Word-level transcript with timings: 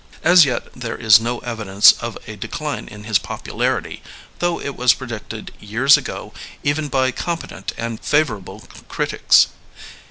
As 0.23 0.45
yet 0.45 0.73
there 0.73 0.97
is 0.97 1.19
no 1.19 1.37
evidence 1.41 1.91
of 2.01 2.17
a 2.25 2.35
decline 2.35 2.87
in 2.87 3.03
his 3.03 3.19
popularity, 3.19 4.01
though 4.39 4.59
it 4.59 4.75
was 4.75 4.95
predicted 4.95 5.53
years 5.59 5.95
ago 5.95 6.33
even 6.63 6.87
by 6.87 7.11
competent 7.11 7.71
and 7.77 7.99
favorable 8.03 8.67
critics. 8.87 9.49